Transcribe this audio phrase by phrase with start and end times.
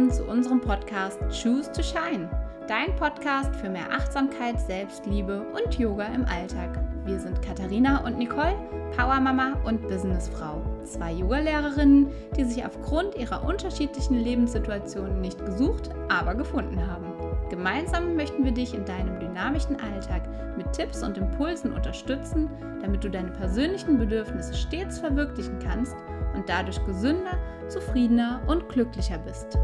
[0.00, 2.26] willkommen zu unserem Podcast Choose to Shine,
[2.66, 6.70] dein Podcast für mehr Achtsamkeit, Selbstliebe und Yoga im Alltag.
[7.04, 8.56] Wir sind Katharina und Nicole,
[8.96, 16.80] Powermama und Businessfrau, zwei Yogalehrerinnen, die sich aufgrund ihrer unterschiedlichen Lebenssituationen nicht gesucht, aber gefunden
[16.86, 17.04] haben.
[17.50, 20.22] Gemeinsam möchten wir dich in deinem dynamischen Alltag
[20.56, 22.48] mit Tipps und Impulsen unterstützen,
[22.80, 25.94] damit du deine persönlichen Bedürfnisse stets verwirklichen kannst
[26.34, 29.58] und dadurch gesünder, zufriedener und glücklicher bist.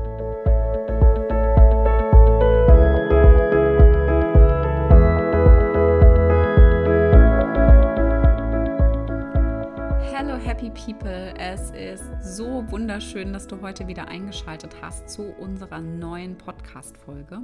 [10.12, 15.80] Hello Happy People, es ist so wunderschön, dass du heute wieder eingeschaltet hast zu unserer
[15.80, 17.42] neuen Podcast-Folge.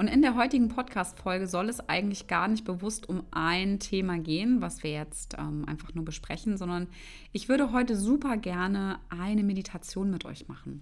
[0.00, 4.62] Und in der heutigen Podcast-Folge soll es eigentlich gar nicht bewusst um ein Thema gehen,
[4.62, 6.86] was wir jetzt ähm, einfach nur besprechen, sondern
[7.32, 10.80] ich würde heute super gerne eine Meditation mit euch machen.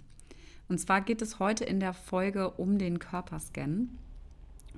[0.69, 3.89] Und zwar geht es heute in der Folge um den Körperscan.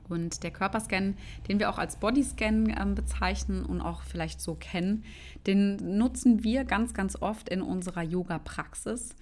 [0.10, 5.04] Und der Körperscan, den wir auch als Bodyscan äh, bezeichnen und auch vielleicht so kennen,
[5.46, 9.16] den nutzen wir ganz, ganz oft in unserer Yoga-Praxis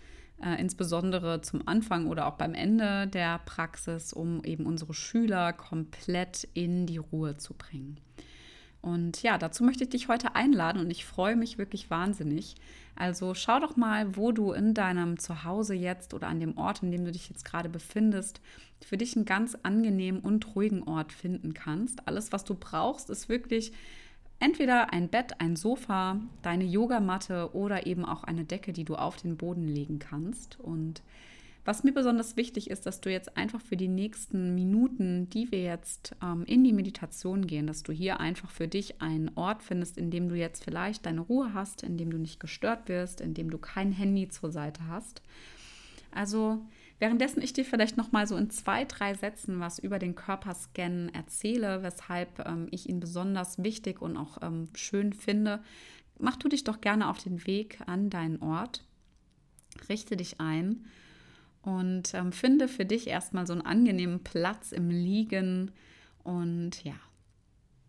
[0.44, 6.48] äh, insbesondere zum Anfang oder auch beim Ende der Praxis, um eben unsere Schüler komplett
[6.54, 8.00] in die Ruhe zu bringen.
[8.82, 12.56] Und ja, dazu möchte ich dich heute einladen und ich freue mich wirklich wahnsinnig.
[12.96, 16.92] Also schau doch mal, wo du in deinem Zuhause jetzt oder an dem Ort, in
[16.92, 18.40] dem du dich jetzt gerade befindest,
[18.82, 22.08] für dich einen ganz angenehmen und ruhigen Ort finden kannst.
[22.08, 23.74] Alles, was du brauchst, ist wirklich
[24.40, 29.18] Entweder ein Bett, ein Sofa, deine Yogamatte oder eben auch eine Decke, die du auf
[29.18, 30.60] den Boden legen kannst.
[30.60, 31.02] Und
[31.66, 35.62] was mir besonders wichtig ist, dass du jetzt einfach für die nächsten Minuten, die wir
[35.62, 39.98] jetzt ähm, in die Meditation gehen, dass du hier einfach für dich einen Ort findest,
[39.98, 43.34] in dem du jetzt vielleicht deine Ruhe hast, in dem du nicht gestört wirst, in
[43.34, 45.22] dem du kein Handy zur Seite hast.
[46.12, 46.62] Also
[47.00, 51.10] Währenddessen ich dir vielleicht noch mal so in zwei, drei Sätzen was über den Körperscan
[51.10, 55.64] erzähle, weshalb ähm, ich ihn besonders wichtig und auch ähm, schön finde,
[56.20, 58.84] mach du dich doch gerne auf den Weg an deinen Ort,
[59.88, 60.86] richte dich ein
[61.62, 65.72] und ähm, finde für dich erstmal so einen angenehmen Platz im Liegen
[66.24, 66.96] und ja.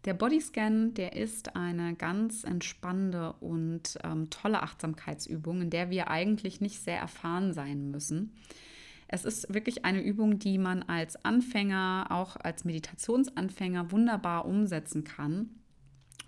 [0.06, 6.62] Der Bodyscan, der ist eine ganz entspannende und ähm, tolle Achtsamkeitsübung, in der wir eigentlich
[6.62, 8.32] nicht sehr erfahren sein müssen.
[9.12, 15.48] Es ist wirklich eine Übung, die man als Anfänger, auch als Meditationsanfänger wunderbar umsetzen kann,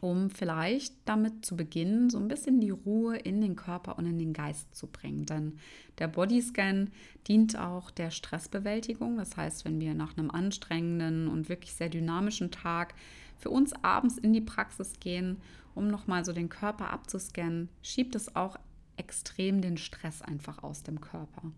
[0.00, 4.18] um vielleicht damit zu beginnen, so ein bisschen die Ruhe in den Körper und in
[4.18, 5.26] den Geist zu bringen.
[5.26, 5.58] Denn
[5.98, 6.90] der Bodyscan
[7.28, 9.16] dient auch der Stressbewältigung.
[9.16, 12.94] Das heißt, wenn wir nach einem anstrengenden und wirklich sehr dynamischen Tag
[13.38, 15.36] für uns abends in die Praxis gehen,
[15.76, 18.56] um nochmal so den Körper abzuscannen, schiebt es auch
[18.96, 21.52] extrem den Stress einfach aus dem Körper.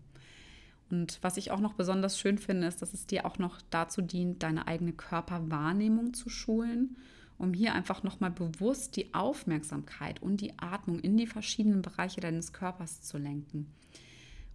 [0.91, 4.01] Und was ich auch noch besonders schön finde, ist, dass es dir auch noch dazu
[4.01, 6.97] dient, deine eigene Körperwahrnehmung zu schulen,
[7.37, 12.53] um hier einfach nochmal bewusst die Aufmerksamkeit und die Atmung in die verschiedenen Bereiche deines
[12.53, 13.67] Körpers zu lenken.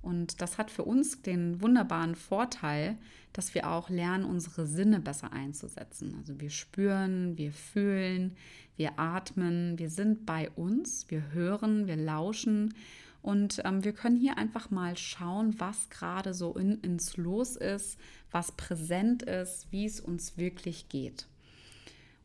[0.02, 2.96] Und das hat für uns den wunderbaren Vorteil,
[3.34, 6.14] dass wir auch lernen, unsere Sinne besser einzusetzen.
[6.18, 8.34] Also wir spüren, wir fühlen,
[8.76, 12.72] wir atmen, wir sind bei uns, wir hören, wir lauschen
[13.22, 17.98] und ähm, wir können hier einfach mal schauen, was gerade so in uns los ist,
[18.30, 21.26] was präsent ist, wie es uns wirklich geht.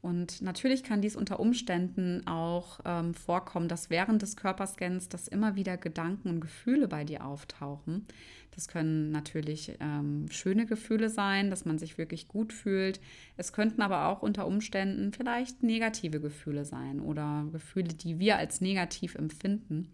[0.06, 5.56] Und natürlich kann dies unter Umständen auch ähm, vorkommen, dass während des Körperscans, dass immer
[5.56, 8.06] wieder Gedanken und Gefühle bei dir auftauchen.
[8.52, 13.02] Das können natürlich ähm, schöne Gefühle sein, dass man sich wirklich gut fühlt.
[13.36, 18.62] Es könnten aber auch unter Umständen vielleicht negative Gefühle sein oder Gefühle, die wir als
[18.62, 19.90] negativ empfinden.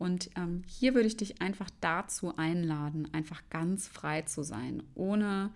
[0.00, 5.50] Und ähm, hier würde ich dich einfach dazu einladen, einfach ganz frei zu sein, ohne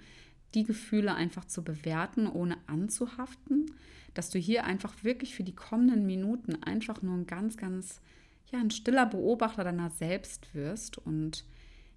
[0.52, 3.72] die Gefühle einfach zu bewerten, ohne anzuhaften,
[4.12, 8.02] dass du hier einfach wirklich für die kommenden Minuten einfach nur ein ganz, ganz,
[8.52, 11.46] ja, ein stiller Beobachter deiner selbst wirst und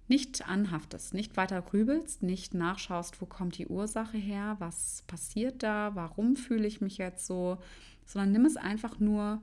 [0.08, 5.94] nicht anhaftest, nicht weiter grübelst, nicht nachschaust, wo kommt die Ursache her, was passiert da,
[5.94, 7.58] warum fühle ich mich jetzt so,
[8.06, 9.42] sondern nimm es einfach nur,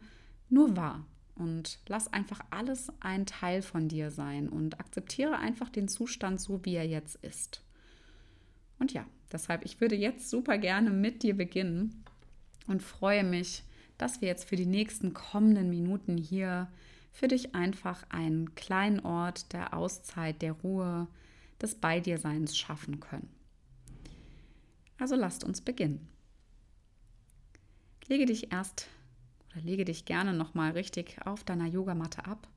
[0.50, 1.06] nur wahr
[1.36, 6.64] und lass einfach alles ein Teil von dir sein und akzeptiere einfach den Zustand so,
[6.64, 7.62] wie er jetzt ist.
[8.80, 12.04] Und ja, deshalb, ich würde jetzt super gerne mit dir beginnen
[12.68, 13.64] und freue mich,
[13.98, 16.70] dass wir jetzt für die nächsten kommenden Minuten hier
[17.12, 21.08] für dich einfach einen kleinen Ort der Auszeit, der Ruhe,
[21.62, 23.30] des Bei dir Seins schaffen können.
[24.98, 26.08] Also lasst uns beginnen.
[28.08, 28.88] Lege dich erst
[29.56, 32.48] oder lege dich gerne nochmal richtig auf deiner Yogamatte ab.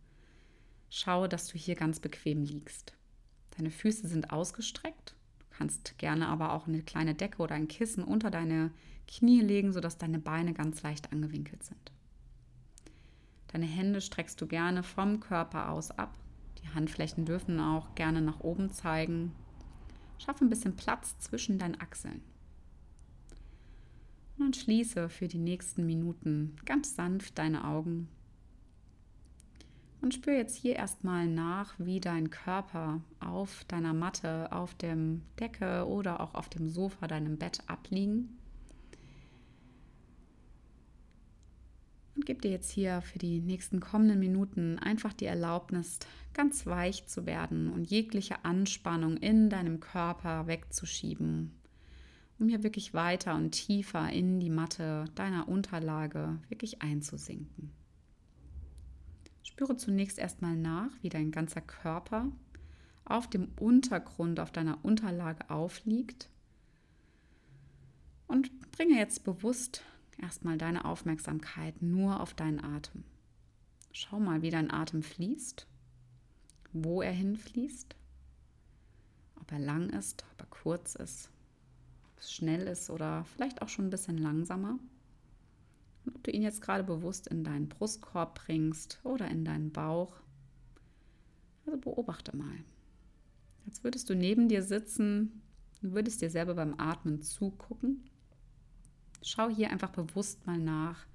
[0.91, 2.95] Schaue, dass du hier ganz bequem liegst.
[3.57, 5.15] Deine Füße sind ausgestreckt.
[5.39, 8.71] Du kannst gerne aber auch eine kleine Decke oder ein Kissen unter deine
[9.07, 11.93] Knie legen, sodass deine Beine ganz leicht angewinkelt sind.
[13.49, 16.17] Deine Hände streckst du gerne vom Körper aus ab.
[16.63, 19.33] Die Handflächen dürfen auch gerne nach oben zeigen.
[20.19, 22.23] Schaffe ein bisschen Platz zwischen deinen Achseln.
[24.39, 28.09] Und schließe für die nächsten Minuten ganz sanft deine Augen.
[30.01, 35.87] Und spür jetzt hier erstmal nach, wie dein Körper auf deiner Matte, auf dem Decke
[35.89, 38.39] oder auch auf dem Sofa, deinem Bett abliegen.
[42.15, 45.99] Und gib dir jetzt hier für die nächsten kommenden Minuten einfach die Erlaubnis,
[46.33, 51.58] ganz weich zu werden und jegliche Anspannung in deinem Körper wegzuschieben
[52.39, 57.73] um hier wirklich weiter und tiefer in die Matte deiner Unterlage wirklich einzusinken.
[59.43, 62.31] Spüre zunächst erstmal nach, wie dein ganzer Körper
[63.05, 66.29] auf dem Untergrund, auf deiner Unterlage aufliegt.
[68.29, 69.83] Und bringe jetzt bewusst
[70.21, 73.05] erstmal deine Aufmerksamkeit nur auf deinen Atem.
[73.91, 75.67] Schau mal, wie dein Atem fließt,
[76.73, 77.97] wo er hinfließt,
[79.41, 81.31] ob er lang ist, ob er kurz ist
[82.23, 84.79] schnell ist oder vielleicht auch schon ein bisschen langsamer.
[86.05, 90.15] Und ob du ihn jetzt gerade bewusst in deinen Brustkorb bringst oder in deinen Bauch.
[91.67, 92.65] Also beobachte mal.
[93.67, 95.43] Als würdest du neben dir sitzen
[95.83, 98.05] und würdest dir selber beim Atmen zugucken.
[99.23, 101.07] Schau hier einfach bewusst mal nach,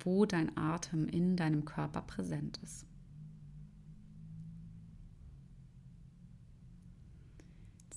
[0.00, 2.86] wo dein Atem in deinem Körper präsent ist.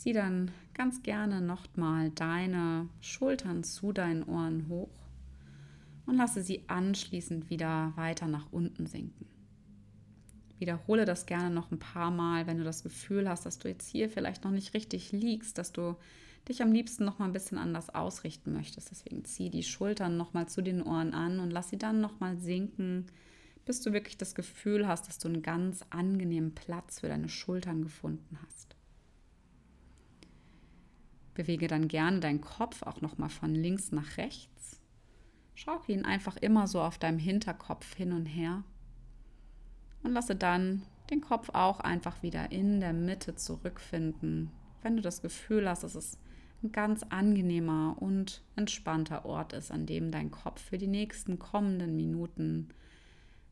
[0.08, 5.02] Zieh dann ganz gerne nochmal deine Schultern zu deinen Ohren hoch
[6.06, 9.26] und lasse sie anschließend wieder weiter nach unten sinken.
[10.60, 13.90] Wiederhole das gerne noch ein paar Mal, wenn du das Gefühl hast, dass du jetzt
[13.90, 15.98] hier vielleicht noch nicht richtig liegst, dass du
[16.48, 18.90] dich am liebsten noch mal ein bisschen anders ausrichten möchtest.
[18.90, 22.22] Deswegen zieh die Schultern noch mal zu den Ohren an und lass sie dann noch
[22.22, 23.08] mal sinken,
[23.66, 27.82] bis du wirklich das Gefühl hast, dass du einen ganz angenehmen Platz für deine Schultern
[27.82, 28.77] gefunden hast.
[31.38, 34.82] Bewege dann gerne deinen Kopf auch noch mal von links nach rechts.
[35.54, 38.64] Schaukel ihn einfach immer so auf deinem Hinterkopf hin und her
[40.02, 40.82] und lasse dann
[41.12, 44.50] den Kopf auch einfach wieder in der Mitte zurückfinden,
[44.82, 46.18] wenn du das Gefühl hast, dass es
[46.64, 51.96] ein ganz angenehmer und entspannter Ort ist, an dem dein Kopf für die nächsten kommenden
[51.96, 52.70] Minuten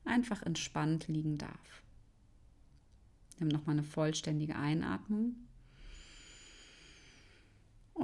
[0.06, 1.84] einfach entspannt liegen darf.
[3.38, 5.36] Nimm nochmal eine vollständige Einatmung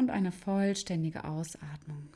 [0.02, 2.10] und eine vollständige Ausatmung.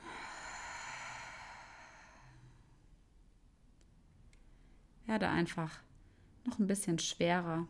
[5.05, 5.79] Werde einfach
[6.45, 7.67] noch ein bisschen schwerer,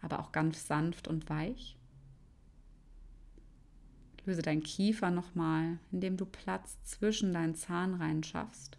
[0.00, 1.76] aber auch ganz sanft und weich.
[4.24, 8.78] Löse deinen Kiefer nochmal, indem du Platz zwischen deinen Zahnreihen schaffst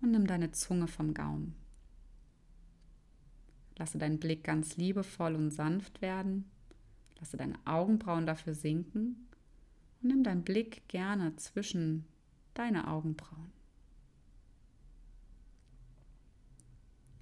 [0.00, 1.56] und nimm deine Zunge vom Gaumen.
[3.76, 6.48] Lasse deinen Blick ganz liebevoll und sanft werden
[7.22, 9.28] Lasse deine Augenbrauen dafür sinken
[10.02, 12.04] und nimm deinen Blick gerne zwischen
[12.54, 13.52] deine Augenbrauen.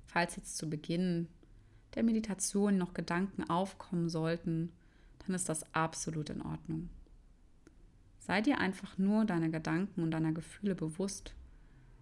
[0.07, 1.29] Falls jetzt zu Beginn
[1.95, 4.73] der Meditation noch Gedanken aufkommen sollten,
[5.21, 6.89] dann ist das absolut in Ordnung.
[8.19, 11.35] Sei dir einfach nur deiner Gedanken und deiner Gefühle bewusst.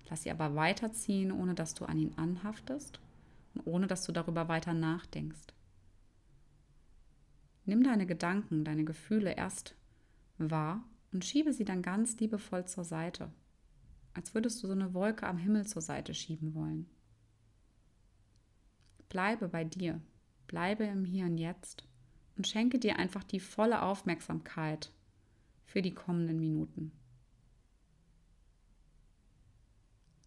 [0.08, 3.00] Lass sie aber weiterziehen, ohne dass du an ihn anhaftest
[3.54, 5.48] und ohne dass du darüber weiter nachdenkst.
[7.66, 9.74] Nimm deine Gedanken, deine Gefühle erst
[10.38, 13.32] wahr und schiebe sie dann ganz liebevoll zur Seite,
[14.14, 16.86] als würdest du so eine Wolke am Himmel zur Seite schieben wollen.
[19.08, 20.00] Bleibe bei dir,
[20.46, 21.84] bleibe im Hier und Jetzt
[22.36, 24.92] und schenke dir einfach die volle Aufmerksamkeit
[25.64, 26.92] für die kommenden Minuten.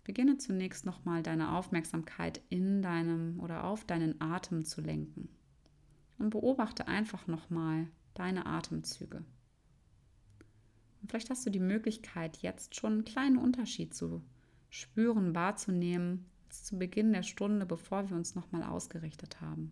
[0.04, 5.30] Beginne zunächst nochmal deine Aufmerksamkeit in deinem oder auf deinen Atem zu lenken
[6.18, 9.24] und beobachte einfach nochmal deine Atemzüge.
[11.02, 14.24] Und vielleicht hast du die Möglichkeit, jetzt schon einen kleinen Unterschied zu
[14.70, 19.72] spüren, wahrzunehmen, zu Beginn der Stunde, bevor wir uns nochmal ausgerichtet haben.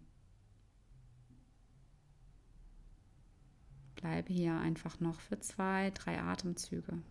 [3.95, 7.01] Bleibe hier einfach noch für zwei, drei Atemzüge.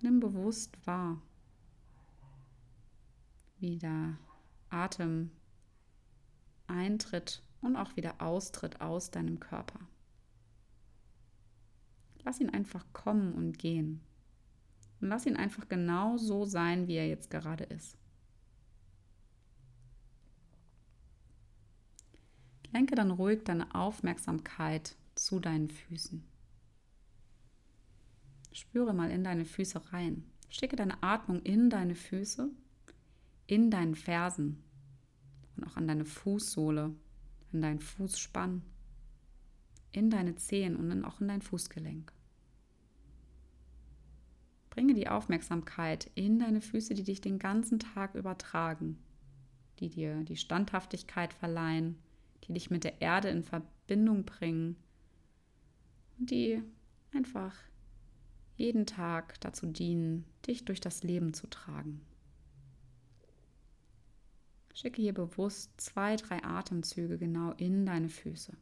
[0.00, 1.20] Nimm bewusst wahr,
[3.58, 4.18] wie der
[4.70, 5.30] Atem
[6.66, 9.80] eintritt und auch wieder austritt aus deinem Körper.
[12.24, 14.00] Lass ihn einfach kommen und gehen.
[15.00, 17.98] Und lass ihn einfach genau so sein, wie er jetzt gerade ist.
[22.72, 26.24] Lenke dann ruhig deine Aufmerksamkeit zu deinen Füßen.
[28.52, 30.24] Spüre mal in deine Füße rein.
[30.48, 32.48] Schicke deine Atmung in deine Füße,
[33.46, 34.62] in deinen Fersen
[35.56, 36.94] und auch an deine Fußsohle,
[37.52, 38.62] in deinen Fußspann,
[39.92, 42.13] in deine Zehen und dann auch in dein Fußgelenk.
[44.74, 48.98] Bringe die Aufmerksamkeit in deine Füße, die dich den ganzen Tag übertragen,
[49.78, 51.96] die dir die Standhaftigkeit verleihen,
[52.42, 54.74] die dich mit der Erde in Verbindung bringen
[56.18, 56.60] und die
[57.12, 57.54] einfach
[58.56, 62.00] jeden Tag dazu dienen, dich durch das Leben zu tragen.
[64.74, 68.56] Schicke hier bewusst zwei, drei Atemzüge genau in deine Füße.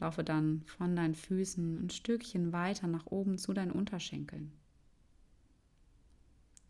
[0.00, 4.52] Laufe dann von deinen Füßen ein Stückchen weiter nach oben zu deinen Unterschenkeln.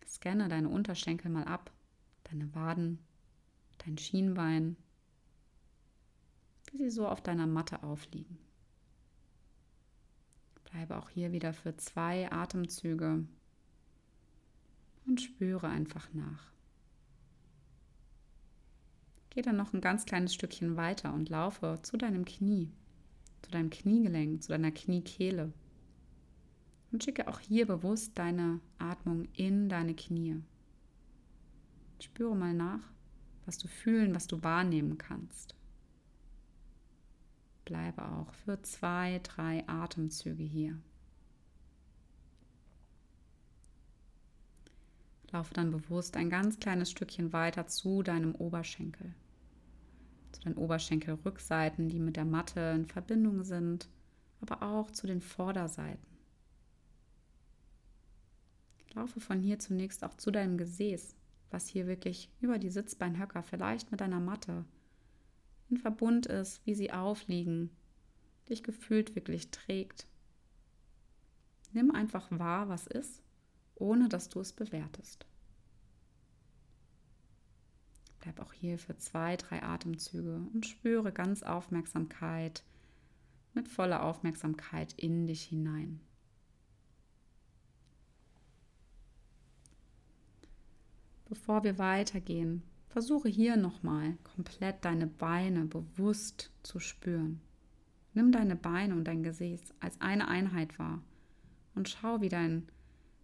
[0.06, 1.70] Scanne deine Unterschenkel mal ab,
[2.24, 2.98] deine Waden,
[3.78, 4.76] dein Schienbein,
[6.70, 8.38] wie sie so auf deiner Matte aufliegen.
[10.64, 13.24] Bleibe auch hier wieder für zwei Atemzüge
[15.06, 16.50] und spüre einfach nach.
[19.30, 22.70] Geh dann noch ein ganz kleines Stückchen weiter und laufe zu deinem Knie,
[23.42, 25.52] zu deinem Kniegelenk, zu deiner Kniekehle.
[26.92, 30.42] Und schicke auch hier bewusst deine Atmung in deine Knie.
[32.00, 32.90] Spüre mal nach,
[33.46, 35.54] was du fühlen, was du wahrnehmen kannst.
[37.64, 40.80] Bleibe auch für zwei, drei Atemzüge hier.
[45.30, 49.14] Laufe dann bewusst ein ganz kleines Stückchen weiter zu deinem Oberschenkel.
[50.40, 53.88] Zu den Oberschenkelrückseiten, die mit der Matte in Verbindung sind,
[54.40, 56.06] aber auch zu den Vorderseiten.
[58.94, 61.14] Laufe von hier zunächst auch zu deinem Gesäß,
[61.50, 64.64] was hier wirklich über die Sitzbeinhöcker vielleicht mit deiner Matte
[65.68, 67.70] in Verbund ist, wie sie aufliegen,
[68.48, 70.06] dich gefühlt wirklich trägt.
[71.72, 73.22] Nimm einfach wahr, was ist,
[73.76, 75.26] ohne dass du es bewertest.
[78.20, 82.62] Bleib auch hier für zwei, drei Atemzüge und spüre ganz Aufmerksamkeit,
[83.54, 86.00] mit voller Aufmerksamkeit in dich hinein.
[91.28, 97.40] Bevor wir weitergehen, Versuche hier nochmal komplett deine Beine bewusst zu spüren.
[98.14, 101.00] Nimm deine Beine und dein Gesäß als eine Einheit wahr
[101.76, 102.66] und schau, wie dein,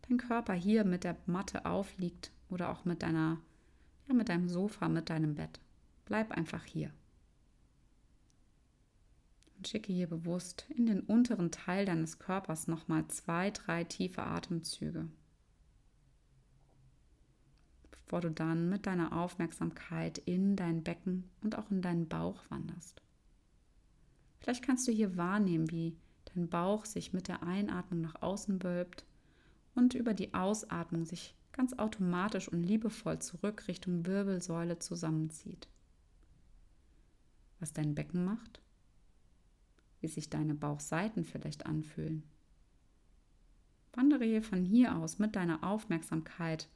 [0.08, 3.38] dein Körper hier mit der Matte aufliegt oder auch mit deiner,
[4.08, 5.60] ja, mit deinem Sofa, mit deinem Bett.
[6.04, 6.90] Bleib einfach hier.
[9.56, 15.08] Und schicke hier bewusst in den unteren Teil deines Körpers nochmal zwei, drei tiefe Atemzüge
[18.06, 23.02] bevor du dann mit deiner Aufmerksamkeit in dein Becken und auch in deinen Bauch wanderst.
[24.38, 25.96] Vielleicht kannst du hier wahrnehmen, wie
[26.32, 29.04] dein Bauch sich mit der Einatmung nach außen wölbt
[29.76, 35.68] und über die Ausatmung sich ganz automatisch und liebevoll zurück Richtung Wirbelsäule zusammenzieht.
[37.60, 38.60] Was dein Becken macht,
[40.00, 42.24] wie sich deine Bauchseiten vielleicht anfühlen.
[43.92, 46.68] Wandere hier von hier aus mit deiner Aufmerksamkeit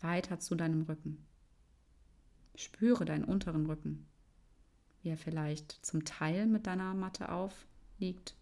[0.00, 1.24] weiter zu deinem Rücken.
[2.54, 4.06] Spüre deinen unteren Rücken,
[5.02, 8.34] wie er vielleicht zum Teil mit deiner Matte aufliegt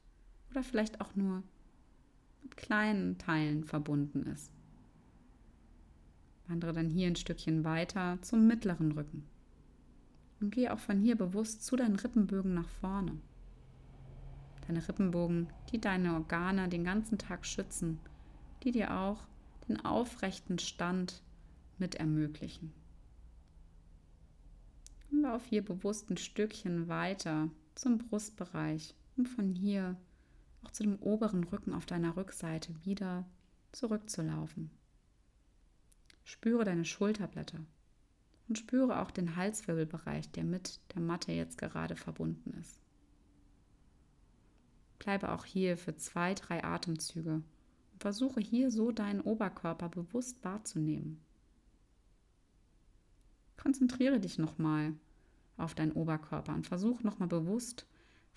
[0.50, 1.44] oder vielleicht auch nur
[2.48, 4.50] mit kleinen Teilen verbunden ist.
[6.46, 9.24] Wandere dann hier ein Stückchen weiter zum mittleren Rücken
[10.40, 13.18] und gehe auch von hier bewusst zu deinen Rippenbögen nach vorne.
[14.66, 18.00] Deine Rippenbogen, die deine Organe den ganzen Tag schützen,
[18.62, 19.26] die dir auch
[19.68, 21.22] den aufrechten Stand
[21.76, 22.72] mit ermöglichen.
[25.10, 29.96] Und lauf hier bewusst ein Stückchen weiter zum Brustbereich und von hier
[30.64, 33.24] auch zu dem oberen Rücken auf deiner Rückseite wieder
[33.72, 34.70] zurückzulaufen.
[36.24, 37.60] Spüre deine Schulterblätter
[38.48, 42.80] und spüre auch den Halswirbelbereich, der mit der Matte jetzt gerade verbunden ist.
[44.98, 47.34] Bleibe auch hier für zwei, drei Atemzüge
[47.92, 51.20] und versuche hier so deinen Oberkörper bewusst wahrzunehmen.
[53.56, 54.94] Konzentriere dich nochmal
[55.56, 57.86] auf deinen Oberkörper und versuch nochmal bewusst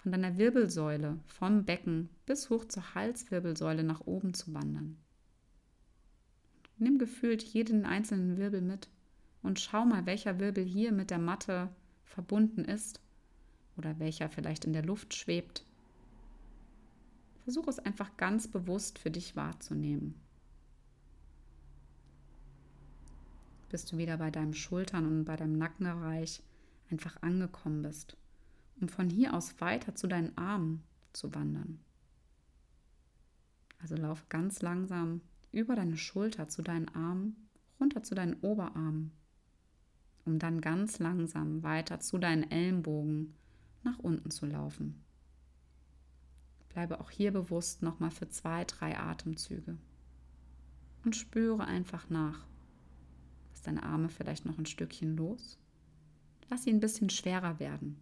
[0.01, 4.98] von deiner Wirbelsäule, vom Becken bis hoch zur Halswirbelsäule nach oben zu wandern.
[6.77, 8.89] Nimm gefühlt jeden einzelnen Wirbel mit
[9.43, 11.70] und schau mal, welcher Wirbel hier mit der Matte
[12.03, 13.00] verbunden ist
[13.77, 15.65] oder welcher vielleicht in der Luft schwebt.
[17.43, 20.15] Versuch es einfach ganz bewusst für dich wahrzunehmen.
[23.72, 26.43] bist du wieder bei deinen Schultern und bei deinem Nackenbereich
[26.91, 28.17] einfach angekommen bist,
[28.82, 30.84] um von hier aus weiter zu deinen Armen
[31.14, 31.80] zu wandern.
[33.80, 35.22] Also laufe ganz langsam
[35.52, 37.48] über deine Schulter zu deinen Armen,
[37.80, 39.12] runter zu deinen Oberarmen,
[40.26, 43.34] um dann ganz langsam weiter zu deinen Ellenbogen
[43.84, 45.04] nach unten zu laufen.
[46.70, 49.78] Bleibe auch hier bewusst nochmal für zwei, drei Atemzüge
[51.04, 52.46] und spüre einfach nach.
[53.50, 55.58] Lass deine Arme vielleicht noch ein Stückchen los.
[56.50, 57.98] Lass sie ein bisschen schwerer werden.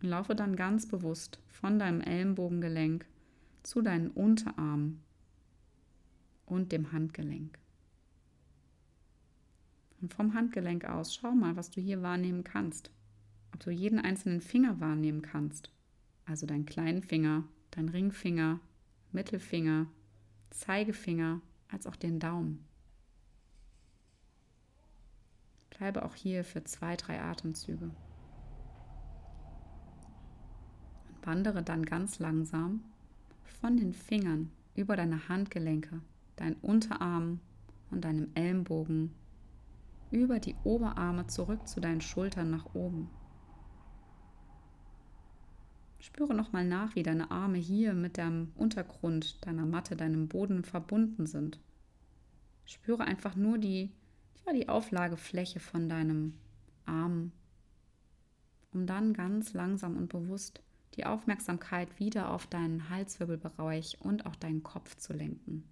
[0.00, 3.06] Und laufe dann ganz bewusst von deinem Ellenbogengelenk
[3.62, 5.02] zu deinen Unterarmen
[6.44, 7.58] und dem Handgelenk.
[10.00, 12.90] Und vom Handgelenk aus schau mal, was du hier wahrnehmen kannst.
[13.52, 15.70] Ob du jeden einzelnen Finger wahrnehmen kannst.
[16.26, 18.60] Also deinen kleinen Finger, deinen Ringfinger,
[19.12, 19.86] Mittelfinger,
[20.50, 22.64] Zeigefinger, als auch den Daumen.
[25.70, 27.90] Bleibe auch hier für zwei, drei Atemzüge.
[31.08, 32.84] Und wandere dann ganz langsam
[33.60, 36.00] von den Fingern über deine Handgelenke,
[36.36, 37.40] deinen Unterarm
[37.90, 39.12] und deinem Ellenbogen,
[40.10, 43.10] über die Oberarme zurück zu deinen Schultern nach oben.
[45.98, 51.26] Spüre nochmal nach, wie deine Arme hier mit dem Untergrund deiner Matte, deinem Boden verbunden
[51.26, 51.58] sind.
[52.64, 53.90] Spüre einfach nur die,
[54.46, 56.34] ja, die Auflagefläche von deinem
[56.84, 57.32] Arm,
[58.72, 60.62] um dann ganz langsam und bewusst
[60.96, 65.64] die Aufmerksamkeit wieder auf deinen Halswirbelbereich und auch deinen Kopf zu lenken.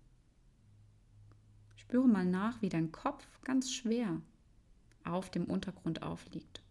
[1.76, 4.21] Spüre mal nach, wie dein Kopf ganz schwer
[5.04, 6.62] auf dem Untergrund aufliegt.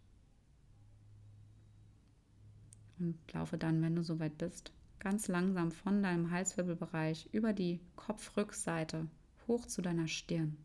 [2.98, 9.06] Und laufe dann, wenn du soweit bist, ganz langsam von deinem Halswirbelbereich über die Kopfrückseite
[9.46, 10.56] hoch zu deiner Stirn.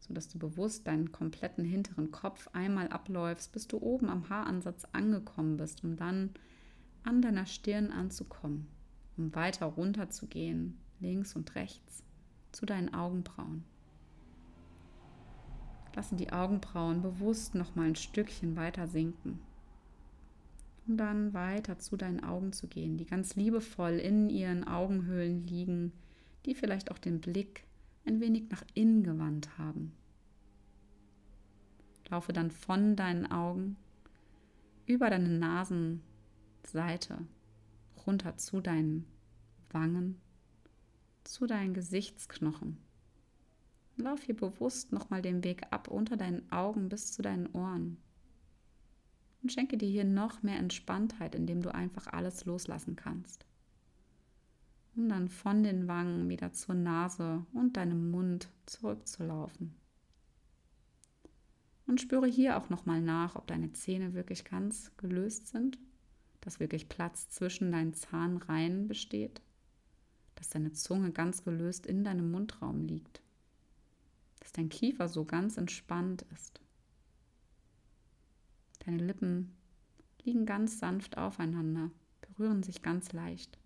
[0.00, 5.56] Sodass du bewusst deinen kompletten hinteren Kopf einmal abläufst, bis du oben am Haaransatz angekommen
[5.56, 6.30] bist, um dann
[7.02, 8.68] an deiner Stirn anzukommen,
[9.16, 12.02] um weiter runter zu gehen, links und rechts,
[12.52, 13.64] zu deinen Augenbrauen.
[15.94, 19.40] Lasse die Augenbrauen bewusst noch mal ein Stückchen weiter sinken
[20.88, 25.92] um dann weiter zu deinen Augen zu gehen, die ganz liebevoll in ihren Augenhöhlen liegen,
[26.46, 27.64] die vielleicht auch den Blick
[28.04, 29.92] ein wenig nach innen gewandt haben.
[32.08, 33.76] Laufe dann von deinen Augen
[34.86, 37.18] über deine Nasenseite
[38.06, 39.06] runter zu deinen
[39.70, 40.18] Wangen,
[41.24, 42.78] zu deinen Gesichtsknochen.
[43.96, 47.98] Lauf hier bewusst nochmal den Weg ab unter deinen Augen bis zu deinen Ohren
[49.42, 53.44] und schenke dir hier noch mehr Entspanntheit, indem du einfach alles loslassen kannst.
[54.98, 59.72] Um dann von den Wangen wieder zur Nase und deinem Mund zurückzulaufen.
[61.86, 65.78] Und spüre hier auch nochmal nach, ob deine Zähne wirklich ganz gelöst sind,
[66.40, 69.40] dass wirklich Platz zwischen deinen Zahnreihen besteht,
[70.34, 73.22] dass deine Zunge ganz gelöst in deinem Mundraum liegt,
[74.40, 76.60] dass dein Kiefer so ganz entspannt ist.
[78.80, 79.54] Deine Lippen
[80.24, 83.60] liegen ganz sanft aufeinander, berühren sich ganz leicht.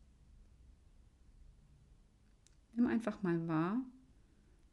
[2.75, 3.81] Nimm einfach mal wahr,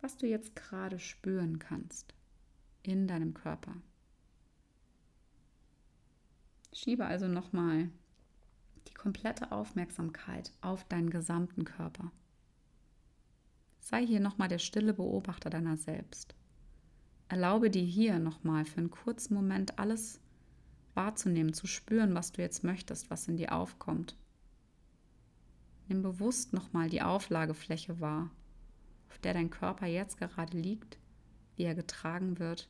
[0.02, 2.14] was du jetzt gerade spüren kannst
[2.84, 3.76] in deinem Körper.
[6.72, 7.90] Schiebe also nochmal
[8.88, 12.12] die komplette Aufmerksamkeit auf deinen gesamten Körper.
[13.80, 16.36] Sei hier nochmal der stille Beobachter deiner selbst.
[17.28, 20.20] Erlaube dir hier nochmal für einen kurzen Moment alles
[20.94, 24.16] wahrzunehmen, zu spüren, was du jetzt möchtest, was in dir aufkommt.
[25.90, 28.30] Nimm bewusst nochmal die Auflagefläche wahr,
[29.10, 31.00] auf der dein Körper jetzt gerade liegt,
[31.56, 32.70] wie er getragen wird,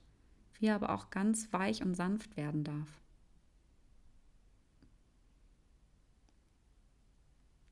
[0.58, 2.88] wie er aber auch ganz weich und sanft werden darf.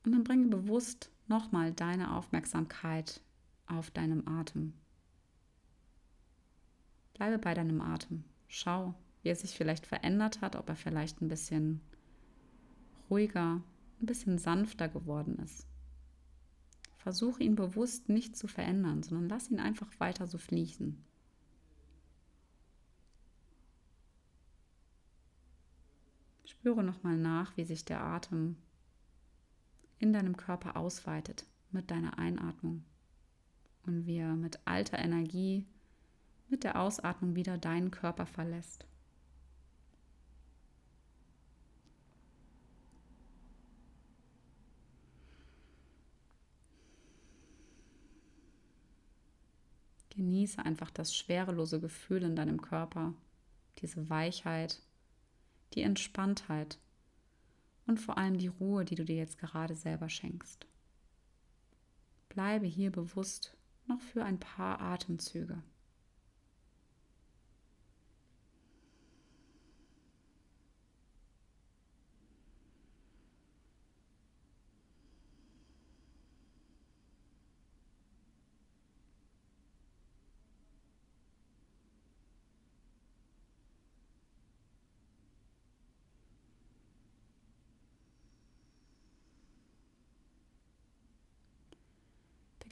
[0.04, 3.22] Und dann bringe bewusst nochmal deine Aufmerksamkeit
[3.68, 4.74] auf deinem Atem.
[7.14, 8.26] Bleibe bei deinem Atem.
[8.50, 11.80] Schau, wie er sich vielleicht verändert hat, ob er vielleicht ein bisschen
[13.10, 13.62] ruhiger,
[14.02, 15.68] ein bisschen sanfter geworden ist.
[16.98, 21.04] Versuche ihn bewusst nicht zu verändern, sondern lass ihn einfach weiter so fließen.
[26.46, 28.58] Spüre nochmal nach, wie sich der Atem
[30.00, 32.84] in deinem Körper ausweitet mit deiner Einatmung
[33.86, 35.66] und wie er mit alter Energie
[36.50, 38.86] mit der Ausatmung wieder deinen Körper verlässt.
[50.18, 53.14] Genieße einfach das schwerelose Gefühl in deinem Körper,
[53.78, 54.82] diese Weichheit,
[55.76, 56.80] die Entspanntheit
[57.86, 60.66] und vor allem die Ruhe, die du dir jetzt gerade selber schenkst.
[62.30, 65.62] Bleibe hier bewusst noch für ein paar Atemzüge.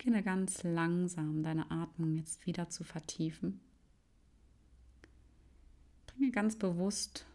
[0.05, 3.59] Beginne ganz langsam deine Atmung jetzt wieder zu vertiefen.
[6.05, 7.25] Bringe ganz bewusst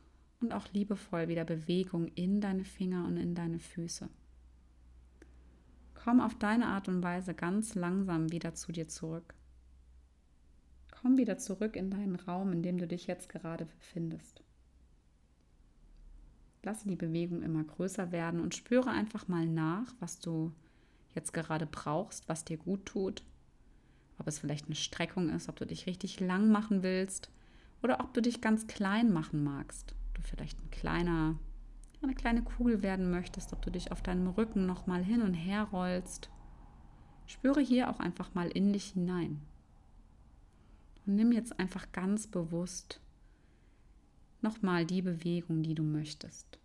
[0.41, 4.09] und auch liebevoll wieder Bewegung in deine Finger und in deine Füße.
[5.95, 9.35] Komm auf deine Art und Weise ganz langsam wieder zu dir zurück.
[10.93, 14.45] Komm wieder zurück in deinen Raum, in dem du dich jetzt gerade befindest.
[16.63, 20.53] Lasse die Bewegung immer größer werden und spüre einfach mal nach, was du
[21.15, 23.23] jetzt gerade brauchst, was dir gut tut.
[24.19, 27.31] Ob es vielleicht eine Streckung ist, ob du dich richtig lang machen willst
[27.83, 29.95] oder ob du dich ganz klein machen magst.
[30.15, 31.39] Du vielleicht ein kleiner,
[32.03, 35.65] eine kleine Kugel werden möchtest, ob du dich auf deinem Rücken nochmal hin und her
[35.65, 36.29] rollst.
[37.27, 39.41] Spüre hier auch einfach mal in dich hinein.
[41.07, 43.01] Und nimm jetzt einfach ganz bewusst
[44.43, 46.59] nochmal die Bewegung, die du möchtest.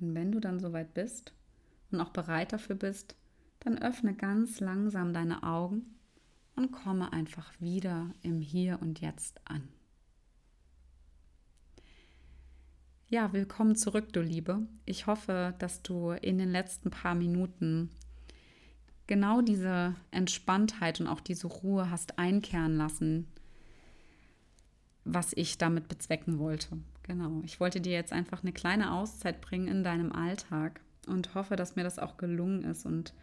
[0.00, 1.34] Und wenn du dann soweit bist,
[1.92, 3.16] und auch bereit dafür bist,
[3.60, 5.94] dann öffne ganz langsam deine Augen
[6.56, 9.68] und komme einfach wieder im Hier und Jetzt an.
[13.08, 14.66] Ja, willkommen zurück, du Liebe.
[14.86, 17.90] Ich hoffe, dass du in den letzten paar Minuten
[19.08, 23.26] genau diese Entspanntheit und auch diese Ruhe hast einkehren lassen,
[25.04, 26.78] was ich damit bezwecken wollte.
[27.02, 31.56] Genau, ich wollte dir jetzt einfach eine kleine Auszeit bringen in deinem Alltag und hoffe,
[31.56, 32.86] dass mir das auch gelungen ist.
[32.86, 33.14] Und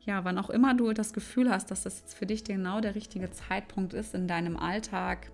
[0.00, 2.94] ja, wann auch immer du das Gefühl hast, dass das jetzt für dich genau der
[2.94, 5.30] richtige Zeitpunkt ist in deinem Alltag,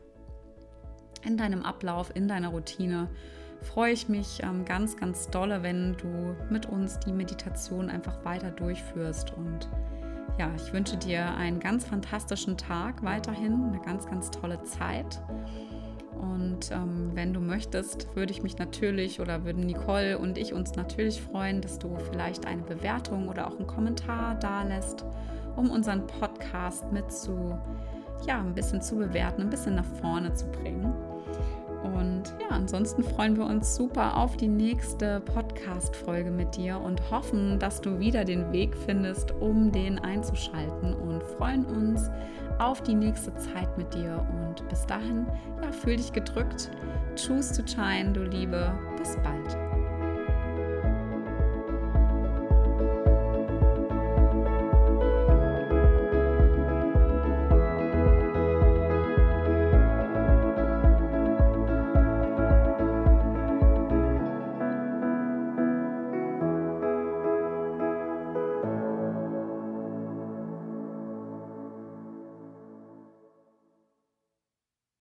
[1.25, 3.09] in deinem Ablauf, in deiner Routine,
[3.63, 8.51] freue ich mich ähm, ganz, ganz dolle, wenn du mit uns die Meditation einfach weiter
[8.51, 9.33] durchführst.
[9.37, 9.69] Und
[10.39, 15.21] ja, ich wünsche dir einen ganz fantastischen Tag weiterhin, eine ganz, ganz tolle Zeit.
[16.21, 20.75] Und ähm, wenn du möchtest, würde ich mich natürlich oder würden Nicole und ich uns
[20.77, 25.05] natürlich freuen, dass du vielleicht eine Bewertung oder auch einen Kommentar da lässt,
[25.57, 27.59] um unseren Podcast mit zu,
[28.27, 30.93] ja, ein bisschen zu bewerten, ein bisschen nach vorne zu bringen.
[31.83, 37.59] Und ja, ansonsten freuen wir uns super auf die nächste Podcast-Folge mit dir und hoffen,
[37.59, 42.11] dass du wieder den Weg findest, um den einzuschalten und freuen uns
[42.61, 44.25] auf die nächste Zeit mit dir.
[44.31, 45.27] Und bis dahin,
[45.63, 46.71] ja, fühl dich gedrückt.
[47.17, 48.73] Choose to shine, du Liebe.
[48.97, 49.70] Bis bald.